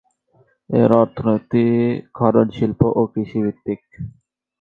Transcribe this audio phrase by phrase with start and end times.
[0.69, 1.65] এর অর্থনীতি
[2.15, 3.81] খনন শিল্প ও কৃষিভিত্তিক।